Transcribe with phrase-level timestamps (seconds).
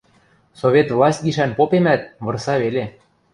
[0.61, 2.85] Совет власть гишӓн попемӓт, вырса веле.